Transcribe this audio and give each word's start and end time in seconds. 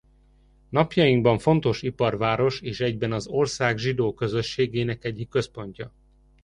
Napjainkban 0.71 1.37
fontos 1.37 1.81
iparváros 1.81 2.61
és 2.61 2.79
egyben 2.79 3.11
az 3.11 3.27
ország 3.27 3.77
zsidó 3.77 4.13
közösségének 4.13 5.03
egyik 5.03 5.29
központja. 5.29 5.91